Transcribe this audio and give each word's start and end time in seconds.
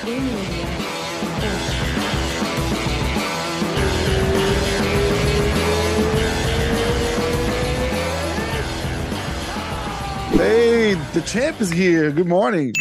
Hey, 0.00 0.14
the 11.14 11.22
champ 11.26 11.60
is 11.60 11.70
here. 11.70 12.12
Good 12.12 12.28
morning. 12.28 12.72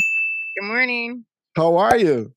Good 0.59 0.67
morning. 0.67 1.25
How 1.55 1.77
are 1.77 1.97
you? 1.97 2.33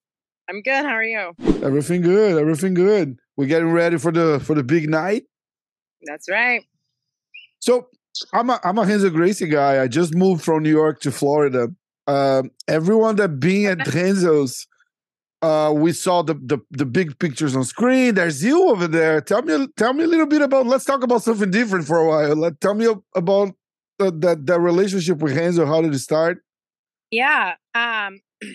I'm 0.49 0.63
good. 0.63 0.83
How 0.87 0.95
are 0.95 1.05
you? 1.05 1.35
Everything 1.63 2.01
good. 2.01 2.41
Everything 2.41 2.73
good. 2.73 3.19
We're 3.37 3.47
getting 3.47 3.73
ready 3.73 3.99
for 3.99 4.11
the 4.11 4.41
for 4.41 4.55
the 4.55 4.63
big 4.63 4.89
night. 4.89 5.25
That's 6.05 6.31
right. 6.31 6.65
So 7.59 7.89
I'm 8.33 8.49
a 8.49 8.59
I'm 8.65 8.79
a 8.79 8.85
Renzo 8.85 9.11
Gracie 9.11 9.47
guy. 9.47 9.83
I 9.83 9.89
just 9.89 10.15
moved 10.15 10.43
from 10.43 10.63
New 10.63 10.71
York 10.71 11.03
to 11.03 11.13
Florida. 11.13 11.69
Um, 12.11 12.51
everyone 12.69 13.17
that 13.17 13.41
being 13.41 13.67
at 13.67 13.87
Renzo's, 13.95 14.67
uh, 15.43 15.73
we 15.75 15.93
saw 15.93 16.23
the, 16.23 16.35
the 16.35 16.59
the 16.71 16.87
big 16.87 17.19
pictures 17.19 17.55
on 17.57 17.65
screen. 17.65 18.15
There's 18.15 18.43
you 18.45 18.69
over 18.69 18.87
there. 18.89 19.21
Tell 19.21 19.43
me 19.43 19.69
tell 19.77 19.93
me 19.93 20.05
a 20.05 20.07
little 20.07 20.27
bit 20.27 20.43
about. 20.43 20.67
Let's 20.67 20.85
talk 20.85 21.03
about 21.03 21.23
something 21.23 21.51
different 21.51 21.87
for 21.87 21.99
a 21.99 22.07
while. 22.09 22.37
Let 22.37 22.61
tell 22.61 22.75
me 22.75 22.87
about 23.15 23.49
uh, 24.01 24.11
that 24.25 24.47
that 24.47 24.61
relationship 24.61 25.19
with 25.19 25.37
Renzo. 25.37 25.67
How 25.67 25.81
did 25.83 25.95
it 25.95 25.99
start? 26.01 26.39
Yeah. 27.11 27.55
Um. 27.75 28.21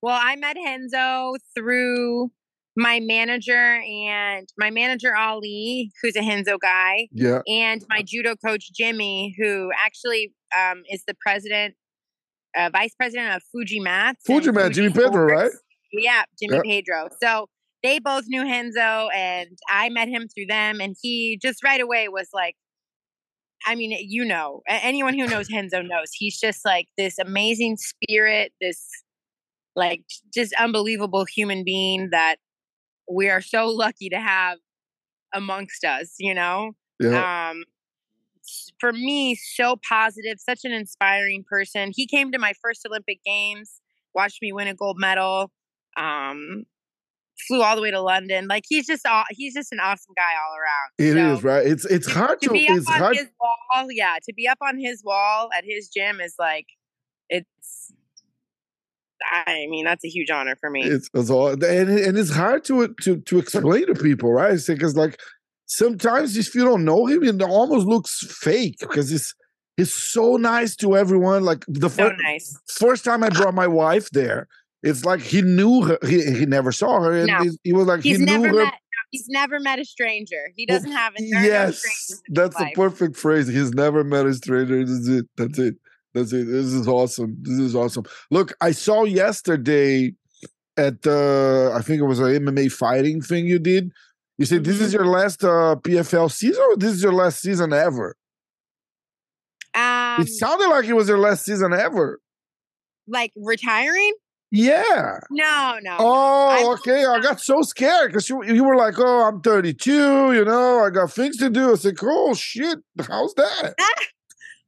Well, 0.00 0.20
I 0.22 0.36
met 0.36 0.56
Renzo 0.64 1.34
through 1.56 2.30
my 2.76 3.00
manager 3.00 3.80
and 3.82 4.46
my 4.56 4.70
manager 4.70 5.16
Ali, 5.16 5.90
who's 6.00 6.14
a 6.14 6.20
Renzo 6.20 6.56
guy, 6.56 7.08
Yeah. 7.10 7.40
and 7.48 7.84
my 7.88 8.02
judo 8.06 8.36
coach 8.36 8.70
Jimmy, 8.72 9.34
who 9.36 9.70
actually 9.76 10.32
um, 10.56 10.84
is 10.88 11.02
the 11.08 11.14
president, 11.20 11.74
uh, 12.56 12.70
vice 12.72 12.94
president 12.94 13.34
of 13.34 13.42
Fuji 13.52 13.80
Mats. 13.80 14.28
and 14.28 14.36
Fuji 14.36 14.52
Man, 14.52 14.72
Jimmy 14.72 14.88
Fuji 14.90 15.04
Pedro, 15.06 15.24
right? 15.24 15.50
Yeah, 15.92 16.22
Jimmy 16.40 16.56
Yep. 16.56 16.64
Pedro. 16.64 17.08
So 17.22 17.48
they 17.82 17.98
both 17.98 18.24
knew 18.26 18.42
Henzo, 18.42 19.08
and 19.14 19.48
I 19.68 19.88
met 19.90 20.08
him 20.08 20.28
through 20.28 20.46
them, 20.46 20.80
and 20.80 20.96
he 21.00 21.38
just 21.40 21.62
right 21.64 21.80
away 21.80 22.08
was 22.08 22.28
like, 22.32 22.54
I 23.66 23.74
mean, 23.74 23.96
you 24.00 24.24
know, 24.24 24.62
anyone 24.68 25.18
who 25.18 25.26
knows 25.26 25.48
Henzo 25.48 25.82
knows 25.86 26.10
he's 26.12 26.38
just 26.38 26.64
like 26.64 26.86
this 26.96 27.18
amazing 27.18 27.76
spirit, 27.76 28.52
this 28.60 28.88
like 29.76 30.02
just 30.32 30.52
unbelievable 30.54 31.24
human 31.24 31.64
being 31.64 32.08
that 32.10 32.36
we 33.10 33.28
are 33.28 33.40
so 33.40 33.66
lucky 33.68 34.08
to 34.10 34.20
have 34.20 34.58
amongst 35.34 35.84
us, 35.84 36.14
you 36.18 36.34
know? 36.34 36.72
Yeah. 37.00 37.50
um 37.50 37.62
for 38.80 38.92
me 38.92 39.34
so 39.34 39.76
positive 39.88 40.38
such 40.38 40.60
an 40.64 40.72
inspiring 40.72 41.44
person 41.48 41.90
he 41.94 42.06
came 42.06 42.32
to 42.32 42.38
my 42.38 42.52
first 42.62 42.84
olympic 42.86 43.18
games 43.24 43.80
watched 44.14 44.40
me 44.42 44.52
win 44.52 44.68
a 44.68 44.74
gold 44.74 44.98
medal 44.98 45.50
um 45.96 46.64
flew 47.46 47.62
all 47.62 47.76
the 47.76 47.82
way 47.82 47.90
to 47.90 48.00
london 48.00 48.48
like 48.48 48.64
he's 48.68 48.86
just 48.86 49.06
all 49.06 49.24
he's 49.30 49.54
just 49.54 49.70
an 49.72 49.78
awesome 49.80 50.12
guy 50.16 50.32
all 50.44 50.54
around 50.56 50.90
It 50.98 51.16
is 51.16 51.40
So, 51.40 51.48
right. 51.48 51.66
It's 51.66 51.84
it's 51.84 52.10
hard 52.10 52.40
to 52.42 52.48
to, 52.48 52.52
be 52.52 52.68
up 52.68 52.76
it's 52.76 52.88
on 52.90 52.98
hard 52.98 53.16
his 53.16 53.28
wall 53.40 53.86
yeah 53.90 54.16
to 54.24 54.32
be 54.34 54.48
up 54.48 54.58
on 54.60 54.78
his 54.78 55.02
wall 55.04 55.48
at 55.56 55.64
his 55.64 55.88
gym 55.88 56.20
is 56.20 56.34
like 56.38 56.66
it's 57.28 57.92
i 59.46 59.66
mean 59.68 59.84
that's 59.84 60.04
a 60.04 60.08
huge 60.08 60.30
honor 60.30 60.56
for 60.60 60.70
me 60.70 60.82
It's, 60.84 61.08
it's 61.14 61.30
all, 61.30 61.48
and 61.48 61.62
and 61.62 62.16
it's 62.18 62.30
hard 62.32 62.64
to 62.64 62.94
to 63.02 63.18
to 63.20 63.38
explain 63.38 63.86
to 63.86 63.94
people, 63.94 64.32
right? 64.32 64.58
Because 64.66 64.96
like 64.96 65.18
sometimes 65.68 66.36
if 66.36 66.54
you 66.54 66.64
don't 66.64 66.84
know 66.84 67.06
him, 67.06 67.22
it 67.22 67.40
almost 67.42 67.86
looks 67.86 68.18
fake 68.28 68.76
because 68.80 69.10
he's 69.10 69.34
he's 69.76 69.92
so 69.94 70.36
nice 70.36 70.74
to 70.76 70.96
everyone. 70.96 71.44
Like 71.44 71.64
the 71.68 71.88
so 71.88 72.08
fir- 72.08 72.16
nice 72.22 72.58
first 72.68 73.04
time 73.04 73.22
I 73.22 73.28
brought 73.28 73.54
my 73.54 73.68
wife 73.68 74.10
there, 74.10 74.48
it's 74.82 75.04
like 75.04 75.20
he 75.20 75.42
knew 75.42 75.82
her. 75.82 75.98
He, 76.06 76.22
he 76.40 76.46
never 76.46 76.72
saw 76.72 77.00
her, 77.00 77.12
and 77.16 77.28
No. 77.28 77.38
he's- 77.42 77.56
he 77.62 77.72
was 77.72 77.86
like 77.86 78.02
he's 78.02 78.18
he 78.18 78.24
knew 78.24 78.38
never 78.38 78.48
her. 78.48 78.64
met 78.64 78.74
he's 79.10 79.26
never 79.28 79.58
met 79.58 79.78
a 79.78 79.84
stranger 79.86 80.50
he 80.54 80.66
doesn't 80.66 80.92
have 80.92 81.14
a 81.16 81.22
no 81.22 81.40
yes, 81.40 81.82
that's 82.30 82.60
a 82.60 82.70
perfect 82.74 83.16
phrase. 83.16 83.46
He's 83.48 83.70
never 83.72 84.04
met 84.04 84.26
a 84.26 84.34
stranger. 84.34 84.84
That's 84.84 85.08
it. 85.08 85.26
That's 85.36 85.58
it. 85.58 85.74
That's 86.14 86.32
it. 86.32 86.46
This 86.46 86.66
is 86.66 86.88
awesome. 86.88 87.36
This 87.42 87.58
is 87.58 87.74
awesome. 87.76 88.04
Look, 88.30 88.54
I 88.60 88.72
saw 88.72 89.04
yesterday 89.04 90.14
at 90.76 91.02
the 91.02 91.72
I 91.74 91.80
think 91.82 92.00
it 92.00 92.04
was 92.04 92.20
a 92.20 92.24
MMA 92.38 92.70
fighting 92.72 93.20
thing 93.22 93.46
you 93.46 93.58
did. 93.58 93.90
You 94.38 94.46
said 94.46 94.64
this 94.64 94.76
Mm-hmm. 94.76 94.84
is 94.84 94.92
your 94.92 95.06
last 95.06 95.42
uh, 95.44 95.76
PFL 95.82 96.30
season, 96.30 96.62
or 96.70 96.76
this 96.76 96.92
is 96.92 97.02
your 97.02 97.12
last 97.12 97.40
season 97.40 97.72
ever? 97.72 98.16
um 99.74 100.22
it 100.22 100.28
sounded 100.28 100.68
like 100.68 100.86
it 100.86 100.94
was 100.94 101.08
your 101.08 101.18
last 101.18 101.44
season 101.44 101.72
ever. 101.74 102.20
like 103.06 103.32
retiring 103.36 104.12
Yeah. 104.50 105.18
no 105.30 105.78
no 105.82 105.96
Oh, 106.00 106.72
okay. 106.78 107.04
I 107.04 107.20
got 107.20 107.38
so 107.40 107.60
scared 107.62 108.08
because 108.10 108.28
you 108.30 108.42
you 108.44 108.64
were 108.64 108.76
like, 108.76 108.94
"Oh, 108.98 109.24
I'm 109.28 109.40
32. 109.42 110.32
You 110.32 110.44
know, 110.44 110.84
I 110.84 110.90
got 110.90 111.12
things 111.12 111.36
to 111.38 111.50
do." 111.50 111.72
I 111.72 111.74
said, 111.76 111.96
"Oh 112.02 112.32
shit, 112.34 112.78
how's 113.06 113.34
that?" 113.34 113.74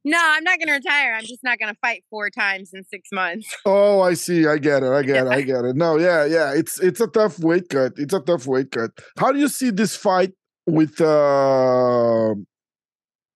no 0.03 0.17
i'm 0.19 0.43
not 0.43 0.59
gonna 0.59 0.73
retire 0.73 1.13
i'm 1.13 1.25
just 1.25 1.43
not 1.43 1.59
gonna 1.59 1.75
fight 1.81 2.03
four 2.09 2.29
times 2.29 2.71
in 2.73 2.83
six 2.83 3.09
months 3.11 3.55
Oh, 3.65 4.01
I 4.01 4.15
see. 4.15 4.47
I 4.47 4.57
get 4.57 4.83
it. 4.83 4.91
I 4.91 5.03
get 5.03 5.27
it. 5.27 5.29
I 5.29 5.41
get 5.41 5.65
it. 5.65 5.75
No, 5.75 5.97
yeah, 5.97 6.25
yeah. 6.25 6.53
It's 6.53 6.79
it's 6.79 6.99
a 6.99 7.07
tough 7.07 7.39
weight 7.39 7.69
cut. 7.69 7.93
It's 7.97 8.13
a 8.13 8.19
tough 8.19 8.47
weight 8.47 8.71
cut. 8.71 8.91
How 9.17 9.31
do 9.31 9.39
you 9.39 9.47
see 9.47 9.69
this 9.69 9.95
fight 9.95 10.31
with 10.65 10.99
uh 10.99 12.33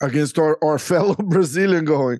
against 0.02 0.38
our, 0.40 0.58
our 0.64 0.80
fellow 0.92 1.16
Brazilian 1.16 1.86
going? 1.86 2.20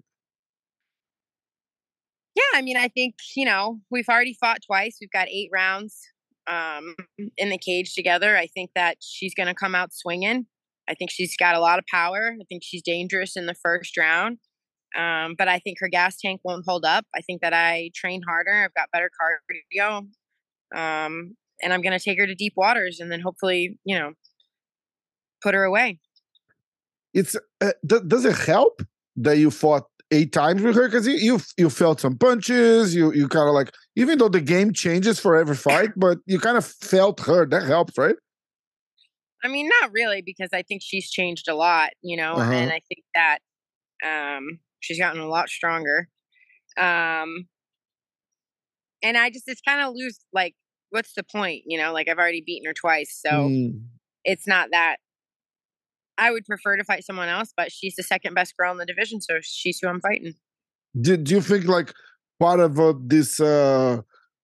yeah 2.36 2.44
i 2.54 2.62
mean 2.62 2.78
i 2.78 2.88
think 2.90 3.16
you 3.36 3.46
know 3.46 3.80
we've 3.90 4.10
already 4.10 4.34
fought 4.34 4.60
twice 4.66 4.98
we've 5.00 5.12
got 5.12 5.28
eight 5.30 5.50
rounds 5.54 6.02
um 6.48 6.96
in 7.38 7.50
the 7.50 7.58
cage 7.58 7.94
together 7.96 8.38
i 8.38 8.46
think 8.48 8.70
that 8.76 8.98
she's 9.00 9.34
gonna 9.34 9.56
come 9.56 9.74
out 9.74 9.94
swinging 9.94 10.46
i 10.90 10.94
think 10.94 11.12
she's 11.12 11.36
got 11.38 11.56
a 11.56 11.60
lot 11.60 11.80
of 11.80 11.86
power 11.92 12.36
i 12.40 12.44
think 12.50 12.64
she's 12.64 12.82
dangerous 12.82 13.36
in 13.36 13.46
the 13.46 13.56
first 13.56 13.98
round 13.98 14.38
um, 14.96 15.36
but 15.38 15.48
I 15.48 15.60
think 15.60 15.78
her 15.82 15.90
gas 15.90 16.18
tank 16.18 16.42
won't 16.44 16.64
hold 16.66 16.86
up. 16.86 17.06
I 17.14 17.22
think 17.22 17.42
that 17.42 17.54
I 17.54 17.92
train 17.94 18.22
harder. 18.28 18.64
I've 18.64 18.74
got 18.74 18.90
better 18.94 19.10
cardio, 19.22 20.08
um, 20.74 21.36
and 21.62 21.74
I'm 21.74 21.82
going 21.82 21.98
to 21.98 22.04
take 22.04 22.18
her 22.18 22.26
to 22.26 22.36
deep 22.36 22.54
waters, 22.56 23.00
and 23.00 23.12
then 23.12 23.20
hopefully, 23.20 23.78
you 23.84 23.98
know, 23.98 24.14
put 25.44 25.54
her 25.54 25.64
away. 25.64 26.00
It's 27.14 27.36
uh, 27.62 27.72
d- 27.86 28.00
does 28.08 28.26
it 28.26 28.38
help 28.38 28.82
that 29.18 29.38
you 29.38 29.52
fought 29.52 29.84
eight 30.12 30.32
times 30.32 30.62
with 30.62 30.76
her 30.76 30.88
because 30.88 31.08
you, 31.08 31.16
you 31.16 31.42
you 31.58 31.70
felt 31.70 32.00
some 32.00 32.18
punches. 32.18 32.96
You 32.96 33.12
you 33.12 33.28
kind 33.28 33.50
of 33.50 33.54
like 33.54 33.72
even 33.98 34.18
though 34.18 34.30
the 34.30 34.42
game 34.42 34.72
changes 34.72 35.20
for 35.20 35.36
every 35.36 35.56
fight, 35.58 35.92
but 35.98 36.20
you 36.26 36.40
kind 36.40 36.58
of 36.58 36.66
felt 36.66 37.20
her. 37.22 37.46
That 37.46 37.64
helps, 37.64 37.98
right? 37.98 38.16
I 39.46 39.48
mean, 39.48 39.70
not 39.82 39.92
really, 39.94 40.22
because 40.22 40.50
I 40.54 40.64
think 40.64 40.82
she's 40.84 41.10
changed 41.12 41.48
a 41.48 41.54
lot, 41.56 41.92
you 42.02 42.18
know, 42.18 42.40
Uh-huh. 42.40 42.52
and 42.52 42.72
I 42.72 42.82
think 42.88 43.04
that 43.14 43.40
um, 44.04 44.60
she's 44.80 44.98
gotten 44.98 45.22
a 45.22 45.28
lot 45.28 45.50
stronger. 45.50 46.10
Um, 46.78 47.48
and 49.04 49.18
I 49.18 49.30
just, 49.30 49.48
it's 49.48 49.62
kind 49.62 49.82
of 49.82 49.94
lose, 49.94 50.20
like, 50.34 50.56
what's 50.90 51.14
the 51.14 51.24
point, 51.24 51.64
you 51.68 51.78
know? 51.78 51.94
Like, 51.94 52.10
I've 52.10 52.18
already 52.18 52.42
beaten 52.46 52.66
her 52.66 52.74
twice, 52.74 53.16
so 53.24 53.50
Mm. 53.50 53.82
it's 54.24 54.48
not 54.48 54.70
that. 54.72 54.98
I 56.18 56.32
would 56.32 56.46
prefer 56.46 56.78
to 56.78 56.84
fight 56.84 57.04
someone 57.04 57.30
else, 57.30 57.54
but 57.56 57.72
she's 57.72 57.96
the 57.96 58.04
second 58.04 58.34
best 58.34 58.56
girl 58.58 58.72
in 58.72 58.78
the 58.78 58.86
division, 58.86 59.22
so 59.22 59.40
she's 59.42 59.80
who 59.80 59.88
I'm 59.88 60.02
fighting. 60.02 60.34
do, 61.00 61.18
do 61.18 61.36
you 61.36 61.42
think 61.42 61.66
like 61.66 61.94
part 62.40 62.60
of 62.60 62.80
uh, 62.80 62.94
this 63.00 63.40
uh 63.40 64.02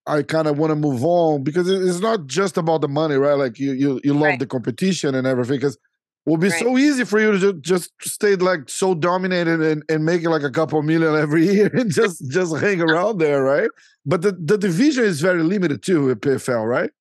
i 0.07 0.21
kind 0.23 0.47
of 0.47 0.57
want 0.57 0.71
to 0.71 0.75
move 0.75 1.03
on 1.03 1.43
because 1.43 1.69
it's 1.69 1.99
not 1.99 2.25
just 2.27 2.57
about 2.57 2.81
the 2.81 2.87
money 2.87 3.15
right 3.15 3.33
like 3.35 3.59
you 3.59 3.71
you, 3.73 3.99
you 4.03 4.13
love 4.13 4.23
Right. 4.23 4.39
the 4.39 4.47
competition 4.47 5.15
and 5.15 5.27
everything 5.27 5.57
because 5.57 5.75
it 5.75 6.29
will 6.29 6.37
be 6.37 6.51
so 6.51 6.77
easy 6.77 7.03
for 7.03 7.19
you 7.19 7.37
to 7.39 7.53
just 7.53 7.91
stay 8.01 8.35
like 8.35 8.69
so 8.69 8.93
dominated 8.93 9.59
and, 9.59 9.83
and 9.89 10.05
make 10.05 10.21
it 10.23 10.29
like 10.29 10.43
a 10.43 10.51
couple 10.51 10.81
million 10.83 11.15
every 11.25 11.47
year 11.47 11.67
and 11.73 11.91
just 11.91 12.23
just 12.29 12.55
hang 12.57 12.81
around 12.81 13.17
there 13.19 13.43
right 13.43 13.69
but 14.05 14.21
the, 14.21 14.31
the 14.33 14.57
division 14.57 15.03
is 15.03 15.21
very 15.21 15.43
limited 15.43 15.81
too 15.83 16.09
at 16.11 16.21
pfl 16.21 16.67
right 16.67 16.91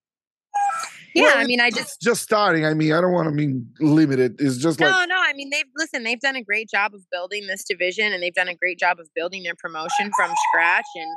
Yeah, 1.14 1.24
Well, 1.24 1.38
I 1.38 1.44
mean, 1.44 1.60
I 1.60 1.70
just 1.70 2.00
just 2.00 2.22
starting 2.22 2.64
i 2.64 2.72
mean 2.74 2.92
i 2.92 3.00
don't 3.00 3.12
want 3.12 3.26
to 3.28 3.32
mean 3.34 3.66
limited 3.80 4.36
it's 4.40 4.56
just 4.58 4.78
like 4.80 4.90
no, 4.90 5.04
no. 5.06 5.16
I 5.20 5.32
mean, 5.32 5.50
they've 5.50 5.64
listen. 5.76 6.02
They've 6.04 6.20
done 6.20 6.36
a 6.36 6.42
great 6.42 6.68
job 6.68 6.94
of 6.94 7.02
building 7.10 7.46
this 7.46 7.64
division, 7.64 8.12
and 8.12 8.22
they've 8.22 8.34
done 8.34 8.48
a 8.48 8.54
great 8.54 8.78
job 8.78 8.98
of 9.00 9.08
building 9.14 9.42
their 9.42 9.54
promotion 9.54 10.10
from 10.16 10.32
scratch. 10.48 10.86
And 10.96 11.10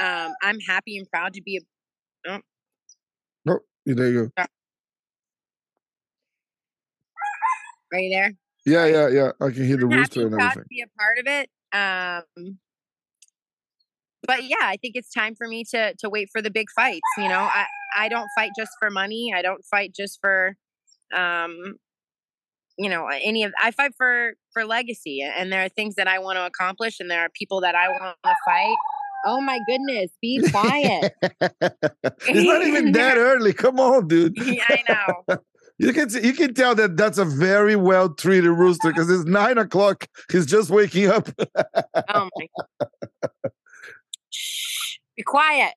um, 0.00 0.32
I'm 0.42 0.60
happy 0.60 0.98
and 0.98 1.08
proud 1.10 1.34
to 1.34 1.42
be 1.42 1.60
a. 2.26 2.40
oh, 3.48 3.58
there 3.86 4.10
you 4.10 4.30
go 4.36 4.44
Are 7.92 7.98
you 7.98 8.10
there? 8.10 8.32
yeah 8.66 8.84
yeah 8.84 9.08
yeah 9.08 9.30
i 9.40 9.50
can 9.50 9.64
hear 9.64 9.78
the 9.78 9.84
I'm 9.84 9.90
happy 9.92 10.20
rooster 10.20 10.26
and 10.26 10.32
proud 10.32 10.52
to 10.54 10.64
be 10.68 10.82
a 10.82 10.98
part 10.98 11.18
of 11.18 11.26
it. 11.26 11.48
Um, 11.72 12.58
but 14.26 14.44
yeah, 14.44 14.56
I 14.60 14.76
think 14.76 14.94
it's 14.96 15.10
time 15.10 15.34
for 15.34 15.48
me 15.48 15.64
to 15.70 15.94
to 15.98 16.10
wait 16.10 16.28
for 16.32 16.42
the 16.42 16.50
big 16.50 16.66
fights. 16.74 17.00
You 17.16 17.28
know, 17.28 17.40
I 17.40 17.66
I 17.96 18.08
don't 18.08 18.28
fight 18.36 18.50
just 18.56 18.72
for 18.78 18.90
money. 18.90 19.32
I 19.34 19.42
don't 19.42 19.64
fight 19.70 19.94
just 19.94 20.18
for, 20.20 20.54
um, 21.16 21.76
you 22.78 22.88
know, 22.88 23.08
any 23.08 23.44
of. 23.44 23.52
I 23.60 23.70
fight 23.70 23.92
for 23.96 24.34
for 24.52 24.64
legacy, 24.64 25.22
and 25.22 25.52
there 25.52 25.64
are 25.64 25.68
things 25.68 25.94
that 25.96 26.08
I 26.08 26.18
want 26.18 26.36
to 26.36 26.44
accomplish, 26.44 27.00
and 27.00 27.10
there 27.10 27.20
are 27.20 27.30
people 27.34 27.60
that 27.62 27.74
I 27.74 27.88
want 27.88 28.16
to 28.24 28.34
fight. 28.46 28.76
Oh 29.26 29.40
my 29.40 29.58
goodness, 29.66 30.10
be 30.22 30.40
quiet. 30.50 31.12
it's 31.22 32.46
not 32.46 32.66
even 32.66 32.92
that 32.92 33.16
early. 33.16 33.52
Come 33.52 33.80
on, 33.80 34.08
dude. 34.08 34.36
Yeah, 34.36 34.64
I 34.68 34.82
know. 34.88 35.38
You 35.80 35.92
can 35.92 36.08
you 36.10 36.32
can 36.32 36.54
tell 36.54 36.74
that 36.74 36.96
that's 36.96 37.18
a 37.18 37.24
very 37.24 37.76
well 37.76 38.12
treated 38.12 38.50
rooster 38.50 38.88
because 38.88 39.08
it's 39.08 39.26
nine 39.26 39.58
o'clock. 39.58 40.08
He's 40.28 40.44
just 40.44 40.70
waking 40.70 41.06
up. 41.08 41.28
Oh 42.08 42.28
my. 42.36 42.46
Shh, 44.30 44.96
be 45.16 45.22
quiet. 45.22 45.72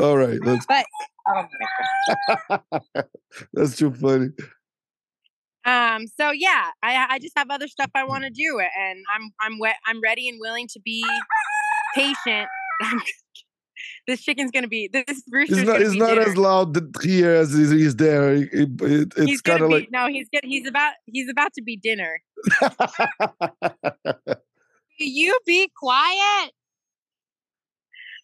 All 0.00 0.16
right, 0.16 0.38
that's 0.40 0.66
But 0.66 0.86
oh 1.26 1.46
my 2.20 3.02
that's 3.52 3.76
too 3.76 3.92
funny. 3.92 4.28
Um. 5.66 6.06
So 6.06 6.30
yeah, 6.30 6.70
I 6.82 7.06
I 7.10 7.18
just 7.18 7.36
have 7.36 7.50
other 7.50 7.68
stuff 7.68 7.90
I 7.94 8.04
want 8.04 8.24
to 8.24 8.30
do, 8.30 8.60
and 8.60 9.04
I'm 9.14 9.30
I'm 9.40 9.58
we- 9.58 9.74
I'm 9.86 10.00
ready 10.00 10.28
and 10.28 10.38
willing 10.40 10.68
to 10.68 10.80
be 10.80 11.04
patient. 11.94 12.48
this 14.06 14.22
chicken's 14.22 14.50
gonna 14.52 14.68
be 14.68 14.88
this 14.92 15.22
rooster's 15.30 15.58
It's 15.58 15.66
not 15.66 15.82
it's 15.82 15.94
not 15.94 16.18
as 16.18 16.36
loud 16.36 16.76
here 17.02 17.34
as 17.34 17.52
he's 17.52 17.70
he's 17.70 17.96
there. 17.96 18.32
It- 18.34 18.48
it- 18.52 18.82
it- 18.82 19.12
it's 19.16 19.24
he's 19.26 19.40
kind 19.42 19.62
of 19.62 19.70
be 19.70 19.88
no. 19.90 20.06
He's 20.08 20.28
good. 20.32 20.44
He's 20.44 20.66
about 20.68 20.92
he's 21.06 21.28
about 21.28 21.52
to 21.54 21.62
be 21.62 21.76
dinner. 21.76 22.20
you 24.98 25.38
be 25.46 25.70
quiet? 25.76 26.52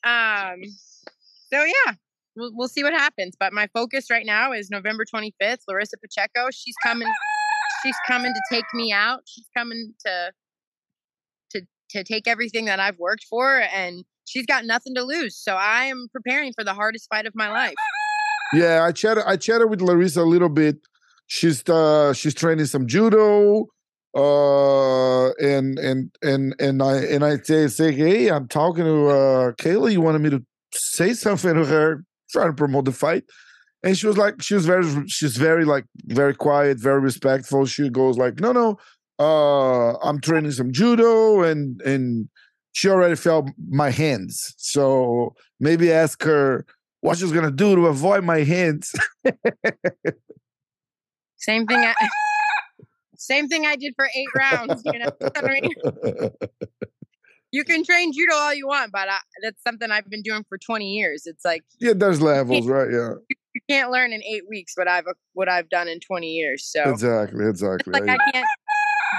Um. 0.04 0.62
So 1.52 1.64
yeah, 1.64 1.94
we'll 2.36 2.52
we'll 2.54 2.68
see 2.68 2.82
what 2.82 2.92
happens. 2.92 3.34
But 3.38 3.52
my 3.52 3.68
focus 3.74 4.10
right 4.10 4.24
now 4.26 4.52
is 4.52 4.70
November 4.70 5.04
25th. 5.04 5.58
Larissa 5.68 5.96
Pacheco. 5.98 6.48
She's 6.52 6.74
coming. 6.82 7.08
She's 7.84 7.96
coming 8.06 8.32
to 8.32 8.40
take 8.50 8.64
me 8.74 8.92
out. 8.92 9.20
She's 9.26 9.48
coming 9.56 9.94
to 10.06 10.32
to 11.50 11.62
to 11.90 12.04
take 12.04 12.28
everything 12.28 12.66
that 12.66 12.80
I've 12.80 12.98
worked 12.98 13.24
for, 13.28 13.60
and 13.60 14.04
she's 14.24 14.46
got 14.46 14.64
nothing 14.64 14.94
to 14.94 15.02
lose. 15.02 15.36
So 15.36 15.54
I 15.54 15.84
am 15.84 16.08
preparing 16.12 16.52
for 16.52 16.64
the 16.64 16.74
hardest 16.74 17.08
fight 17.08 17.26
of 17.26 17.34
my 17.34 17.50
life. 17.50 17.74
Yeah, 18.52 18.84
I 18.84 18.92
chatted. 18.92 19.24
I 19.26 19.36
chatted 19.36 19.70
with 19.70 19.80
Larissa 19.80 20.22
a 20.22 20.24
little 20.24 20.48
bit. 20.48 20.76
She's 21.26 21.66
uh 21.68 22.12
she's 22.12 22.34
training 22.34 22.66
some 22.66 22.86
judo, 22.86 23.66
uh, 24.14 25.30
and 25.40 25.78
and 25.78 26.14
and 26.22 26.54
and 26.58 26.82
I 26.82 26.98
and 26.98 27.24
I 27.24 27.38
say 27.38 27.68
say 27.68 27.92
hey, 27.92 28.30
I'm 28.30 28.48
talking 28.48 28.84
to 28.84 29.06
uh 29.08 29.52
Kayla. 29.52 29.92
You 29.92 30.02
wanted 30.02 30.20
me 30.20 30.30
to 30.30 30.44
say 30.74 31.14
something 31.14 31.54
to 31.54 31.64
her, 31.64 32.04
trying 32.30 32.48
to 32.48 32.54
promote 32.54 32.84
the 32.84 32.92
fight, 32.92 33.24
and 33.82 33.98
she 33.98 34.06
was 34.06 34.16
like, 34.16 34.40
she 34.42 34.54
was 34.54 34.66
very, 34.66 35.08
she's 35.08 35.36
very 35.36 35.64
like 35.64 35.84
very 36.06 36.34
quiet, 36.34 36.78
very 36.78 37.00
respectful. 37.00 37.66
She 37.66 37.88
goes 37.88 38.16
like, 38.16 38.40
no, 38.40 38.52
no, 38.52 38.78
uh, 39.18 39.96
I'm 39.98 40.20
training 40.20 40.52
some 40.52 40.72
judo, 40.72 41.42
and 41.42 41.80
and 41.82 42.28
she 42.72 42.88
already 42.88 43.16
felt 43.16 43.48
my 43.70 43.90
hands, 43.90 44.54
so 44.56 45.34
maybe 45.60 45.92
ask 45.92 46.22
her 46.22 46.64
what 47.00 47.18
she's 47.18 47.32
gonna 47.32 47.50
do 47.50 47.76
to 47.76 47.86
avoid 47.86 48.24
my 48.24 48.42
hands. 48.44 48.92
Same 51.36 51.66
thing. 51.66 51.80
I, 51.80 51.94
same 53.16 53.48
thing 53.48 53.66
I 53.66 53.74
did 53.74 53.94
for 53.96 54.08
eight 54.14 54.28
rounds. 54.36 54.80
You 54.84 54.98
know, 55.00 55.10
I 55.34 55.42
mean? 55.42 55.70
you 57.50 57.64
can 57.64 57.84
train 57.84 58.12
judo 58.12 58.34
all 58.34 58.54
you 58.54 58.68
want, 58.68 58.92
but 58.92 59.08
I, 59.08 59.18
that's 59.42 59.60
something 59.62 59.90
I've 59.90 60.08
been 60.08 60.22
doing 60.22 60.44
for 60.48 60.56
20 60.56 60.92
years. 60.92 61.26
It's 61.26 61.44
like 61.44 61.62
yeah, 61.80 61.94
there's 61.94 62.22
levels, 62.22 62.66
right? 62.66 62.88
Yeah, 62.90 63.14
you 63.28 63.36
can't 63.68 63.90
learn 63.90 64.12
in 64.12 64.22
eight 64.22 64.42
weeks 64.48 64.72
what 64.76 64.88
I've 64.88 65.04
what 65.34 65.48
I've 65.48 65.68
done 65.68 65.88
in 65.88 66.00
20 66.00 66.26
years. 66.26 66.66
So 66.70 66.90
exactly, 66.90 67.46
exactly. 67.46 67.92
like 67.92 68.08
I 68.08 68.18
can't 68.32 68.46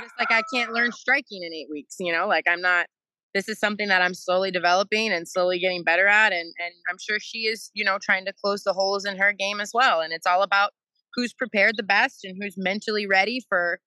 just 0.01 0.13
like 0.19 0.31
I 0.31 0.42
can't 0.54 0.72
learn 0.72 0.92
striking 0.92 1.44
in 1.44 1.54
eight 1.54 1.68
weeks. 1.69 1.95
You 2.00 2.13
know, 2.13 2.28
like 2.28 2.45
I'm 2.48 2.62
not. 2.62 2.88
This 3.34 3.50
is 3.50 3.60
something 3.60 3.88
that 3.88 4.04
I'm 4.04 4.13
slowly 4.13 4.51
developing 4.51 5.12
and 5.12 5.28
slowly 5.28 5.57
getting 5.57 5.84
better 5.84 6.07
at, 6.07 6.31
and 6.31 6.54
and 6.60 6.74
I'm 6.90 6.98
sure 7.00 7.18
she 7.19 7.40
is, 7.40 7.72
you 7.74 7.84
know, 7.84 7.98
trying 8.01 8.25
to 8.25 8.34
close 8.34 8.63
the 8.63 8.74
holes 8.74 9.06
in 9.06 9.18
her 9.18 9.34
game 9.34 9.60
as 9.60 9.72
well. 9.74 10.01
And 10.01 10.13
it's 10.13 10.28
all 10.28 10.44
about 10.44 10.72
who's 11.16 11.34
prepared 11.34 11.75
the 11.78 11.84
best 11.84 12.24
and 12.24 12.38
who's 12.39 12.56
mentally 12.57 13.07
ready 13.07 13.39
for 13.50 13.80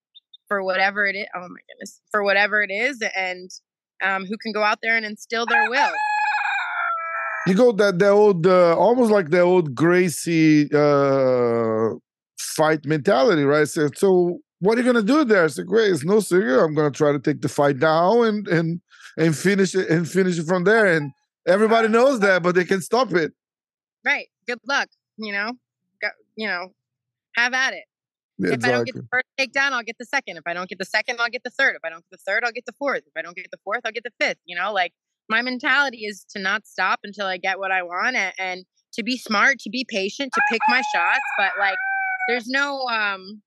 for 0.49 0.63
whatever 0.65 1.07
it 1.07 1.15
is. 1.15 1.27
Oh 1.35 1.41
my 1.41 1.61
goodness, 1.69 2.01
for 2.11 2.25
whatever 2.25 2.63
it 2.63 2.73
is, 2.73 3.03
and 3.15 3.51
um, 4.03 4.27
who 4.27 4.37
can 4.37 4.53
go 4.53 4.63
out 4.63 4.79
there 4.83 4.97
and 4.97 5.07
instill 5.07 5.47
their 5.47 5.71
will. 5.71 5.93
You 7.47 7.55
go 7.55 7.73
that 7.73 7.99
the 7.99 8.09
old, 8.09 8.47
uh, 8.47 8.77
almost 8.77 9.11
like 9.11 9.31
the 9.31 9.41
old 9.41 9.75
Gracie 9.75 10.69
uh, 10.73 11.95
fight 12.39 12.85
mentality, 12.85 13.45
right? 13.45 13.69
So, 13.69 13.89
so 13.95 14.41
what 14.61 14.79
are 14.79 14.81
you 14.81 14.87
gonna 14.87 15.03
do 15.03 15.25
there? 15.25 15.45
I 15.45 15.49
said, 15.49 15.67
great, 15.67 15.91
it's 15.93 16.05
no 16.05 16.21
secret. 16.21 16.63
I'm 16.63 16.75
gonna 16.75 16.91
try 16.91 17.13
to 17.13 17.19
take 17.19 17.41
the 17.43 17.49
fight 17.49 17.79
down 17.79 18.25
and 18.27 18.49
and 18.49 18.81
and 19.17 19.37
finish 19.37 19.75
it 19.75 19.89
and 19.89 20.09
finish 20.09 20.39
it 20.39 20.47
from 20.47 20.65
there. 20.65 20.87
And 20.87 21.13
everybody 21.47 21.89
knows 21.89 22.21
that, 22.21 22.43
but 22.43 22.55
they 22.55 22.65
can 22.65 22.81
stop 22.81 23.13
it. 23.13 23.33
Right. 24.05 24.29
Good 24.47 24.61
luck. 24.67 24.89
You 25.19 25.33
know. 25.33 25.53
Go, 26.01 26.09
you 26.37 26.47
know. 26.47 26.73
Have 27.37 27.53
at 27.53 27.75
it. 27.75 27.85
Yeah, 28.39 28.53
If 28.53 28.65
I 28.65 28.71
don't 28.71 28.85
get 28.85 28.95
the 28.95 29.07
first 29.11 29.27
takedown, 29.39 29.73
I'll 29.73 29.83
get 29.83 29.97
the 29.99 30.05
second. 30.05 30.37
If 30.37 30.43
I 30.47 30.55
don't 30.55 30.69
get 30.69 30.79
the 30.79 30.85
second, 30.85 31.21
I'll 31.21 31.29
get 31.29 31.43
the 31.43 31.51
third. 31.51 31.77
If 31.77 31.85
I 31.85 31.91
don't 31.91 32.05
get 32.11 32.19
the 32.19 32.25
third, 32.31 32.45
I'll 32.45 32.53
get 32.53 32.67
the 32.67 32.73
fourth. 32.73 33.03
If 33.07 33.13
I 33.17 33.23
don't 33.23 33.37
get 33.37 33.51
the 33.51 33.59
fourth, 33.65 33.81
I'll 33.85 33.93
get 33.93 34.05
the 34.05 34.13
fifth. 34.21 34.39
You 34.45 34.57
know, 34.57 34.73
like 34.73 34.93
my 35.29 35.43
mentality 35.43 36.05
is 36.05 36.25
to 36.31 36.41
not 36.41 36.67
stop 36.67 37.01
until 37.05 37.27
I 37.27 37.37
get 37.37 37.59
what 37.59 37.73
I 37.73 37.83
want 37.83 38.17
and, 38.17 38.33
and 38.39 38.65
to 38.95 39.03
be 39.03 39.17
smart, 39.17 39.59
to 39.61 39.71
be 39.71 39.87
patient, 39.89 40.33
to 40.35 40.41
pick 40.51 40.61
my 40.69 40.83
shots. 40.95 41.21
But 41.39 41.53
like, 41.59 41.77
there's 42.29 42.47
no, 42.47 42.83
um, 42.87 43.43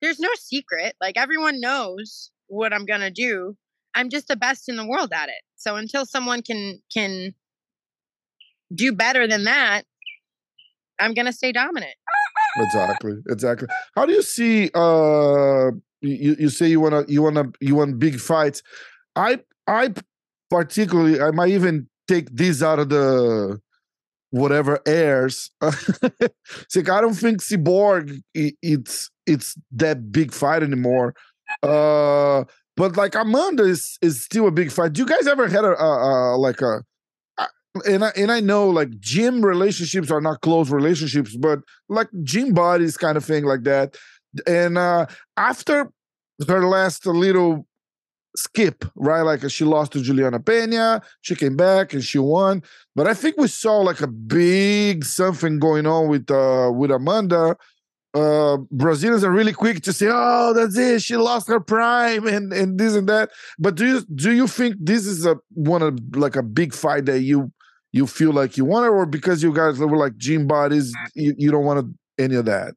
there's 0.00 0.18
no 0.18 0.28
secret. 0.36 0.94
Like 1.00 1.16
everyone 1.16 1.60
knows 1.60 2.30
what 2.48 2.72
I'm 2.72 2.84
gonna 2.84 3.10
do. 3.10 3.56
I'm 3.94 4.10
just 4.10 4.28
the 4.28 4.36
best 4.36 4.68
in 4.68 4.76
the 4.76 4.86
world 4.86 5.12
at 5.12 5.28
it. 5.28 5.42
So 5.56 5.76
until 5.76 6.04
someone 6.04 6.42
can 6.42 6.80
can 6.92 7.34
do 8.74 8.92
better 8.92 9.26
than 9.26 9.44
that, 9.44 9.84
I'm 10.98 11.14
gonna 11.14 11.32
stay 11.32 11.52
dominant. 11.52 11.94
exactly 12.58 13.14
exactly 13.30 13.66
how 13.94 14.04
do 14.04 14.12
you 14.12 14.20
see 14.20 14.70
uh 14.74 15.70
you, 16.02 16.36
you 16.38 16.48
say 16.50 16.66
you 16.66 16.80
want 16.80 17.06
to 17.06 17.10
you 17.12 17.22
want 17.22 17.36
to 17.36 17.50
you 17.60 17.74
want 17.74 17.98
big 17.98 18.20
fights 18.20 18.62
i 19.16 19.38
i 19.66 19.90
particularly 20.52 21.20
i 21.20 21.30
might 21.32 21.50
even 21.50 21.88
take 22.08 22.28
this 22.42 22.62
out 22.62 22.78
of 22.78 22.88
the 22.90 23.58
whatever 24.30 24.80
airs. 24.86 25.50
It's 26.62 26.76
like 26.76 26.90
i 26.90 27.00
don't 27.00 27.14
think 27.14 27.42
cyborg 27.42 28.20
i- 28.36 28.56
it's 28.62 29.10
it's 29.26 29.56
that 29.72 30.12
big 30.12 30.32
fight 30.32 30.62
anymore. 30.62 31.14
Uh 31.62 32.44
but 32.76 32.96
like 32.96 33.14
amanda 33.14 33.64
is 33.64 33.98
is 34.02 34.22
still 34.24 34.46
a 34.48 34.50
big 34.60 34.70
fight. 34.72 34.94
Do 34.94 35.02
you 35.02 35.06
guys 35.08 35.26
ever 35.26 35.48
had 35.48 35.64
a, 35.64 35.74
a, 35.78 35.90
a 36.34 36.38
like 36.38 36.60
a 36.62 36.82
and 37.86 38.04
I, 38.04 38.12
and 38.16 38.30
I 38.30 38.40
know 38.40 38.68
like 38.68 38.90
gym 39.00 39.44
relationships 39.44 40.10
are 40.10 40.20
not 40.20 40.42
close 40.42 40.70
relationships, 40.70 41.36
but 41.36 41.60
like 41.88 42.08
gym 42.22 42.52
buddies 42.52 42.96
kind 42.96 43.16
of 43.16 43.24
thing 43.24 43.44
like 43.44 43.62
that. 43.64 43.96
And 44.46 44.78
uh 44.78 45.06
after 45.36 45.90
her 46.48 46.66
last 46.68 47.06
little 47.06 47.66
skip, 48.36 48.84
right? 48.94 49.22
Like 49.22 49.48
she 49.50 49.64
lost 49.64 49.92
to 49.92 50.02
Julianna 50.02 50.40
Peña, 50.40 51.02
she 51.20 51.34
came 51.34 51.56
back 51.56 51.92
and 51.92 52.02
she 52.02 52.18
won. 52.18 52.62
But 52.94 53.06
I 53.06 53.14
think 53.14 53.36
we 53.36 53.48
saw 53.48 53.78
like 53.78 54.00
a 54.00 54.06
big 54.06 55.04
something 55.04 55.58
going 55.58 55.86
on 55.86 56.08
with 56.08 56.30
uh 56.30 56.70
with 56.74 56.90
Amanda. 56.90 57.56
Uh 58.14 58.58
Brazilians 58.70 59.24
are 59.24 59.30
really 59.30 59.52
quick 59.52 59.82
to 59.82 59.92
say, 59.92 60.08
oh, 60.10 60.52
that's 60.54 60.76
it, 60.76 61.02
she 61.02 61.16
lost 61.16 61.48
her 61.48 61.60
prime 61.60 62.26
and 62.34 62.52
and 62.52 62.78
this 62.78 62.94
and 62.94 63.08
that. 63.08 63.30
But 63.58 63.74
do 63.74 63.86
you 63.86 64.00
do 64.14 64.32
you 64.32 64.46
think 64.46 64.76
this 64.78 65.06
is 65.06 65.26
a 65.26 65.36
one 65.50 65.82
of 65.82 65.98
like 66.14 66.36
a 66.36 66.42
big 66.42 66.74
fight 66.74 67.06
that 67.06 67.20
you 67.20 67.52
you 67.92 68.06
feel 68.06 68.32
like 68.32 68.56
you 68.56 68.64
want 68.64 68.86
it, 68.86 68.88
or 68.88 69.04
because 69.04 69.42
you 69.42 69.52
guys 69.54 69.78
were 69.78 69.96
like 69.96 70.16
gym 70.16 70.46
bodies, 70.46 70.94
you, 71.14 71.34
you 71.36 71.50
don't 71.50 71.64
want 71.64 71.94
any 72.18 72.36
of 72.36 72.46
that? 72.46 72.74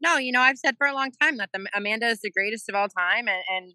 No, 0.00 0.16
you 0.16 0.32
know, 0.32 0.40
I've 0.40 0.58
said 0.58 0.76
for 0.78 0.86
a 0.86 0.94
long 0.94 1.10
time 1.20 1.36
that 1.38 1.50
the 1.52 1.66
Amanda 1.74 2.06
is 2.06 2.20
the 2.20 2.30
greatest 2.30 2.68
of 2.68 2.74
all 2.74 2.88
time, 2.88 3.28
and, 3.28 3.42
and 3.50 3.74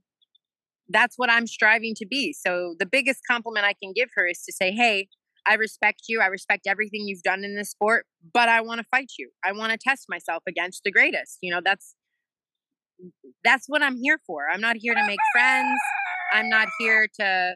that's 0.93 1.15
what 1.17 1.29
I'm 1.31 1.47
striving 1.47 1.95
to 1.97 2.05
be. 2.07 2.33
So 2.33 2.75
the 2.79 2.85
biggest 2.85 3.21
compliment 3.29 3.65
I 3.65 3.73
can 3.81 3.93
give 3.95 4.09
her 4.15 4.27
is 4.27 4.43
to 4.45 4.53
say, 4.53 4.71
"Hey, 4.71 5.07
I 5.45 5.55
respect 5.55 6.03
you. 6.07 6.21
I 6.21 6.27
respect 6.27 6.67
everything 6.67 7.03
you've 7.07 7.23
done 7.23 7.43
in 7.43 7.55
this 7.55 7.71
sport, 7.71 8.05
but 8.33 8.49
I 8.49 8.61
want 8.61 8.79
to 8.81 8.87
fight 8.91 9.11
you. 9.19 9.31
I 9.43 9.51
want 9.53 9.71
to 9.73 9.77
test 9.77 10.05
myself 10.09 10.43
against 10.47 10.83
the 10.83 10.91
greatest." 10.91 11.39
You 11.41 11.53
know, 11.53 11.61
that's 11.63 11.95
that's 13.43 13.65
what 13.67 13.81
I'm 13.81 13.97
here 13.97 14.19
for. 14.25 14.47
I'm 14.51 14.61
not 14.61 14.77
here 14.77 14.93
to 14.93 15.05
make 15.05 15.19
friends. 15.33 15.79
I'm 16.33 16.49
not 16.49 16.67
here 16.79 17.07
to 17.19 17.55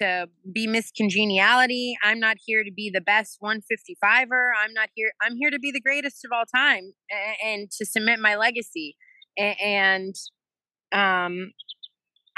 to 0.00 0.26
be 0.52 0.66
Miss 0.66 0.92
Congeniality. 0.96 1.96
I'm 2.04 2.20
not 2.20 2.36
here 2.44 2.62
to 2.62 2.70
be 2.70 2.90
the 2.92 3.00
best 3.00 3.38
155er. 3.40 4.50
I'm 4.62 4.72
not 4.74 4.90
here. 4.94 5.12
I'm 5.22 5.34
here 5.36 5.50
to 5.50 5.58
be 5.58 5.72
the 5.72 5.80
greatest 5.80 6.24
of 6.24 6.30
all 6.32 6.44
time 6.54 6.92
and, 7.10 7.36
and 7.44 7.70
to 7.72 7.86
cement 7.86 8.20
my 8.20 8.36
legacy. 8.36 8.96
A- 9.38 9.56
And 9.60 10.14
um, 10.92 11.52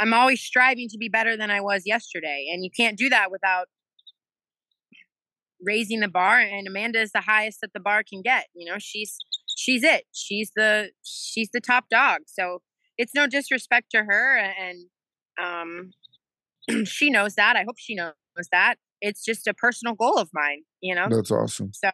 I'm 0.00 0.14
always 0.14 0.40
striving 0.40 0.88
to 0.88 0.98
be 0.98 1.08
better 1.08 1.36
than 1.36 1.50
I 1.50 1.60
was 1.60 1.82
yesterday. 1.84 2.46
And 2.52 2.64
you 2.64 2.70
can't 2.74 2.96
do 2.98 3.08
that 3.10 3.30
without 3.30 3.66
raising 5.62 6.00
the 6.00 6.08
bar. 6.08 6.40
And 6.40 6.66
Amanda 6.66 7.00
is 7.00 7.12
the 7.12 7.20
highest 7.20 7.60
that 7.60 7.72
the 7.74 7.80
bar 7.80 8.02
can 8.02 8.22
get. 8.22 8.46
You 8.54 8.70
know, 8.70 8.78
she's 8.78 9.16
she's 9.56 9.84
it. 9.84 10.04
She's 10.12 10.50
the 10.56 10.90
she's 11.02 11.50
the 11.52 11.60
top 11.60 11.84
dog. 11.90 12.22
So 12.26 12.62
it's 12.96 13.14
no 13.14 13.26
disrespect 13.26 13.90
to 13.92 14.04
her 14.04 14.38
and 14.38 14.86
Um, 15.40 15.92
she 16.84 17.10
knows 17.10 17.34
that. 17.34 17.56
I 17.56 17.64
hope 17.64 17.76
she 17.78 17.94
knows 17.94 18.12
that. 18.52 18.76
It's 19.00 19.24
just 19.24 19.46
a 19.46 19.54
personal 19.54 19.94
goal 19.94 20.18
of 20.18 20.28
mine, 20.34 20.62
you 20.80 20.94
know? 20.94 21.08
That's 21.08 21.30
awesome. 21.30 21.72
So 21.72 21.90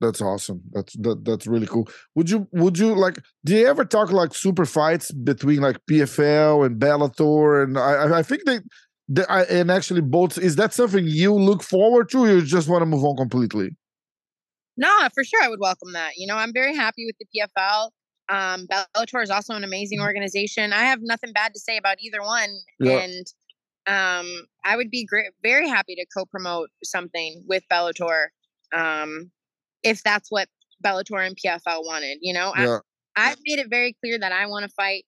that's 0.00 0.22
awesome. 0.22 0.62
That's 0.72 0.94
that, 0.98 1.24
that's 1.24 1.46
really 1.46 1.66
cool. 1.66 1.88
Would 2.14 2.30
you 2.30 2.48
would 2.52 2.78
you 2.78 2.94
like? 2.94 3.18
Do 3.44 3.54
you 3.54 3.66
ever 3.66 3.84
talk 3.84 4.10
like 4.10 4.34
super 4.34 4.64
fights 4.64 5.12
between 5.12 5.60
like 5.60 5.76
PFL 5.90 6.64
and 6.64 6.80
Bellator? 6.80 7.64
And 7.64 7.78
I 7.78 8.18
I 8.18 8.22
think 8.22 8.44
they, 8.46 8.60
they 9.08 9.24
I, 9.26 9.42
and 9.42 9.70
actually 9.70 10.00
both. 10.00 10.38
Is 10.38 10.56
that 10.56 10.72
something 10.72 11.06
you 11.06 11.34
look 11.34 11.62
forward 11.62 12.10
to? 12.10 12.26
you 12.26 12.42
just 12.42 12.68
want 12.68 12.82
to 12.82 12.86
move 12.86 13.04
on 13.04 13.16
completely? 13.16 13.76
No, 14.76 14.88
for 15.12 15.22
sure, 15.22 15.42
I 15.42 15.48
would 15.48 15.60
welcome 15.60 15.92
that. 15.92 16.12
You 16.16 16.26
know, 16.26 16.36
I'm 16.36 16.54
very 16.54 16.74
happy 16.74 17.04
with 17.04 17.16
the 17.20 17.26
PFL. 17.26 17.90
Um, 18.30 18.66
Bellator 18.68 19.22
is 19.22 19.30
also 19.30 19.54
an 19.54 19.64
amazing 19.64 19.98
mm-hmm. 19.98 20.06
organization. 20.06 20.72
I 20.72 20.84
have 20.84 21.00
nothing 21.02 21.32
bad 21.34 21.52
to 21.52 21.60
say 21.60 21.76
about 21.76 21.96
either 22.00 22.22
one, 22.22 22.48
yeah. 22.78 23.00
and 23.00 23.26
um, 23.86 24.46
I 24.64 24.76
would 24.76 24.90
be 24.90 25.04
great, 25.04 25.32
very 25.42 25.68
happy 25.68 25.94
to 25.96 26.06
co-promote 26.16 26.70
something 26.84 27.44
with 27.46 27.64
Bellator. 27.70 28.28
Um, 28.72 29.30
if 29.82 30.02
that's 30.02 30.30
what 30.30 30.48
Bellator 30.84 31.24
and 31.24 31.36
PFL 31.36 31.84
wanted. 31.84 32.18
You 32.20 32.34
know, 32.34 32.52
yeah. 32.56 32.78
I, 33.16 33.30
I've 33.30 33.38
made 33.46 33.58
it 33.58 33.68
very 33.70 33.96
clear 34.02 34.18
that 34.18 34.32
I 34.32 34.46
want 34.46 34.64
to 34.64 34.70
fight 34.70 35.04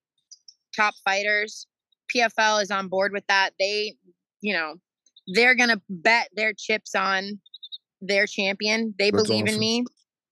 top 0.75 0.95
fighters. 1.05 1.67
PFL 2.15 2.63
is 2.63 2.71
on 2.71 2.89
board 2.89 3.13
with 3.13 3.27
that. 3.29 3.51
They, 3.59 3.97
you 4.41 4.53
know, 4.53 4.75
they're 5.35 5.55
gonna 5.55 5.81
bet 5.89 6.29
their 6.35 6.53
chips 6.57 6.95
on 6.95 7.41
their 8.01 8.27
champion. 8.27 8.95
They 8.99 9.11
That's 9.11 9.25
believe 9.25 9.45
awesome. 9.45 9.55
in 9.55 9.61
me. 9.61 9.85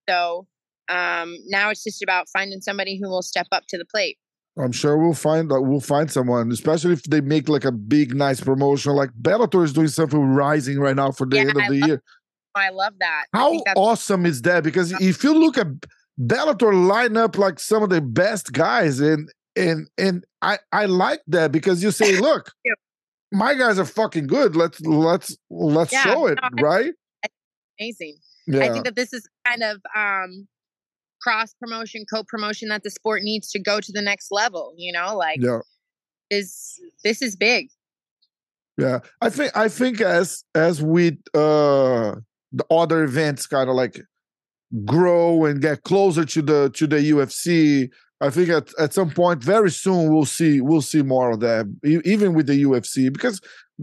So 0.09 0.47
um, 0.89 1.37
now 1.47 1.71
it's 1.71 1.85
just 1.85 2.03
about 2.03 2.27
finding 2.33 2.61
somebody 2.61 2.99
who 3.01 3.09
will 3.09 3.23
step 3.23 3.47
up 3.53 3.65
to 3.69 3.79
the 3.79 3.85
plate. 3.85 4.19
I'm 4.59 4.73
sure 4.73 4.99
we'll 4.99 5.15
find 5.15 5.49
like 5.49 5.63
we'll 5.63 5.81
find 5.81 6.11
someone, 6.11 6.51
especially 6.51 6.93
if 6.93 7.05
they 7.05 7.21
make 7.21 7.49
like 7.49 7.65
a 7.65 7.73
big, 7.73 8.15
nice 8.15 8.41
promotion. 8.41 8.93
Like 8.93 9.11
Bellator 9.13 9.65
is 9.65 9.73
doing 9.73 9.89
something 9.89 10.21
rising 10.21 10.79
right 10.81 10.97
now 10.97 11.13
for 11.13 11.27
the 11.27 11.37
yeah, 11.37 11.43
end 11.43 11.51
of 11.51 11.57
I 11.57 11.69
the 11.69 11.77
year. 11.77 12.03
I 12.55 12.71
love 12.71 12.95
that. 13.01 13.25
How 13.33 13.53
awesome 13.77 14.27
is 14.27 14.43
that? 14.43 14.65
Because 14.65 14.93
if 15.01 15.23
you 15.23 15.35
look 15.35 15.57
at 15.57 15.67
Bellator 16.21 16.87
line 16.87 17.17
up 17.17 17.39
like 17.39 17.59
some 17.59 17.83
of 17.83 17.91
the 17.91 18.01
best 18.01 18.53
guys, 18.53 19.01
and 19.01 19.31
and 19.57 19.89
and 19.97 20.25
I 20.43 20.59
I 20.73 20.87
like 20.87 21.21
that 21.29 21.53
because 21.53 21.83
you 21.83 21.91
say, 21.91 22.17
look, 22.21 22.53
my 23.33 23.55
guys 23.55 23.79
are 23.79 23.85
fucking 23.85 24.27
good. 24.27 24.57
Let's 24.57 24.81
let's 24.83 25.37
let's 25.51 25.93
yeah, 25.93 26.03
show 26.03 26.27
it, 26.27 26.39
no, 26.43 26.63
right? 26.63 26.93
Amazing. 27.79 28.17
Yeah. 28.47 28.65
I 28.65 28.73
think 28.73 28.85
that 28.85 28.97
this 28.97 29.13
is 29.13 29.29
kind 29.47 29.63
of 29.63 29.81
um 29.97 30.49
cross 31.23 31.55
promotion, 31.55 32.05
co 32.13 32.25
promotion 32.25 32.69
that 32.69 32.83
the 32.83 32.91
sport 32.91 33.23
needs 33.23 33.51
to 33.53 33.59
go 33.59 33.81
to 33.81 33.93
the 33.93 34.03
next 34.03 34.29
level. 34.31 34.75
You 34.77 34.93
know, 34.93 35.17
like 35.17 35.41
yeah. 35.41 35.61
is 36.31 36.81
this 37.05 37.23
is 37.23 37.37
big. 37.37 37.69
Yeah, 38.77 39.01
I 39.21 39.31
think 39.31 39.57
I 39.57 39.69
think 39.69 40.01
as 40.01 40.45
as 40.55 40.83
we 40.83 41.19
uh 41.35 42.17
the 42.53 42.65
other 42.71 43.05
events 43.05 43.47
kind 43.47 43.69
of 43.69 43.77
like 43.77 44.01
grow 44.85 45.45
and 45.45 45.61
get 45.61 45.83
closer 45.83 46.25
to 46.25 46.43
the 46.43 46.71
to 46.75 46.87
the 46.87 46.97
UFC. 46.97 47.91
I 48.23 48.29
think 48.29 48.51
at, 48.51 48.69
at 48.79 48.93
some 48.93 49.11
point 49.11 49.43
very 49.43 49.71
soon 49.71 50.13
we'll 50.13 50.27
see 50.27 50.61
we'll 50.61 50.83
see 50.83 51.03
more 51.03 51.31
of 51.31 51.41
that 51.41 51.67
even 52.05 52.35
with 52.35 52.47
the 52.47 52.63
UFC 52.65 53.13
because 53.13 53.41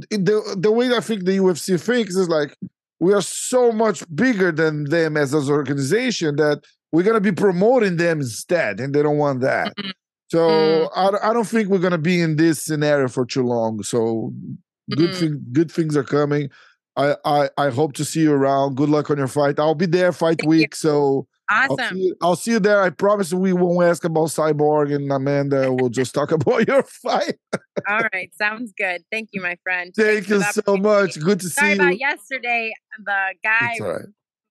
the 0.09 0.55
the 0.57 0.71
way 0.71 0.95
I 0.95 0.99
think 0.99 1.25
the 1.25 1.37
UFC 1.37 1.79
thinks 1.81 2.15
is 2.15 2.29
like 2.29 2.55
we 2.99 3.13
are 3.13 3.21
so 3.21 3.71
much 3.71 4.03
bigger 4.15 4.51
than 4.51 4.85
them 4.85 5.17
as 5.17 5.33
an 5.33 5.49
organization 5.49 6.35
that 6.37 6.61
we're 6.91 7.03
gonna 7.03 7.19
be 7.19 7.31
promoting 7.31 7.97
them 7.97 8.19
instead 8.19 8.79
and 8.79 8.93
they 8.93 9.01
don't 9.01 9.17
want 9.17 9.41
that. 9.41 9.75
Mm-hmm. 9.75 9.89
So 10.29 10.39
mm. 10.39 10.89
I, 10.95 11.29
I 11.29 11.33
don't 11.33 11.47
think 11.47 11.69
we're 11.69 11.79
gonna 11.79 11.97
be 11.97 12.21
in 12.21 12.35
this 12.35 12.63
scenario 12.63 13.07
for 13.07 13.25
too 13.25 13.43
long. 13.43 13.81
So 13.83 14.33
good 14.95 15.11
mm. 15.11 15.15
thing 15.15 15.45
good 15.51 15.71
things 15.71 15.97
are 15.97 16.03
coming. 16.03 16.49
I, 16.97 17.15
I 17.23 17.49
I 17.57 17.69
hope 17.69 17.93
to 17.93 18.05
see 18.05 18.21
you 18.21 18.33
around. 18.33 18.75
Good 18.75 18.89
luck 18.89 19.09
on 19.11 19.17
your 19.17 19.27
fight. 19.27 19.59
I'll 19.59 19.75
be 19.75 19.85
there 19.85 20.11
fight 20.11 20.39
Thank 20.39 20.49
week, 20.49 20.73
you. 20.73 20.77
so 20.77 21.27
awesome. 21.49 21.77
I'll 21.79 21.89
see, 21.89 21.99
you, 21.99 22.15
I'll 22.21 22.35
see, 22.35 22.51
you, 22.51 22.59
there. 22.59 22.81
I 22.81 22.89
promise 22.89 23.33
we 23.33 23.53
won't 23.53 23.83
ask 23.83 24.03
about 24.03 24.29
Cyborg 24.29 24.93
and 24.93 25.11
Amanda. 25.11 25.71
We'll 25.71 25.89
just 25.89 26.13
talk 26.13 26.31
about 26.31 26.67
your 26.67 26.83
fight. 26.83 27.37
All 27.87 28.01
right, 28.13 28.31
sounds 28.35 28.73
good. 28.77 29.03
Thank 29.11 29.29
you, 29.31 29.41
my 29.41 29.57
friend. 29.63 29.93
Thank 29.95 30.25
Thanks 30.25 30.55
you 30.55 30.61
so 30.63 30.77
much. 30.77 31.19
Good 31.19 31.39
to 31.41 31.49
Sorry 31.49 31.67
see 31.67 31.71
you. 31.71 31.75
Sorry 31.77 31.89
about 31.89 31.99
yesterday. 31.99 32.73
The 33.05 33.33
guy 33.43 33.75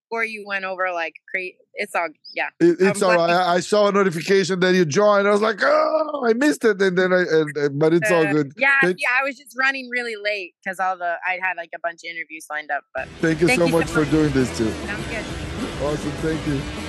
before 0.09 0.25
you 0.25 0.45
went 0.47 0.65
over 0.65 0.93
like 0.93 1.15
crazy. 1.31 1.57
It's 1.75 1.95
all 1.95 2.09
yeah. 2.35 2.49
It, 2.61 2.77
it's 2.81 3.03
all 3.03 3.15
right. 3.15 3.31
I, 3.31 3.55
I, 3.55 3.61
saw 3.61 3.89
a 3.89 3.93
notification 3.93 4.61
that 4.61 4.75
you 4.75 4.85
joined. 4.85 5.29
I 5.29 5.31
was 5.31 5.43
like, 5.43 5.59
oh, 5.63 6.25
I 6.27 6.33
missed 6.33 6.65
it, 6.65 6.81
and 6.81 6.97
then 6.97 7.13
I, 7.13 7.21
and, 7.21 7.57
and, 7.57 7.79
but 7.79 7.93
it's 7.93 8.11
uh, 8.11 8.15
all 8.15 8.33
good. 8.33 8.53
Yeah, 8.57 8.77
thank, 8.83 8.97
yeah. 8.99 9.09
I 9.21 9.25
was 9.25 9.37
just 9.37 9.55
running 9.59 9.89
really 9.91 10.17
late 10.17 10.55
because 10.65 10.81
all 10.81 10.97
the 10.97 11.17
I 11.27 11.39
had 11.43 11.57
like 11.57 11.71
a 11.75 11.79
bunch 11.83 12.01
of 12.05 12.11
interviews 12.11 12.47
lined 12.51 12.71
up. 12.71 12.85
But 12.95 13.09
thank 13.21 13.41
you, 13.41 13.47
thank 13.47 13.61
so, 13.61 13.67
you 13.67 13.73
much 13.73 13.89
so 13.89 14.01
much 14.01 14.07
for 14.07 14.11
doing 14.11 14.33
this 14.33 14.57
too. 14.57 14.71
Sounds 14.87 15.07
good. 15.09 15.25
Awesome. 15.83 16.11
Thank 16.23 16.47
you. 16.47 16.86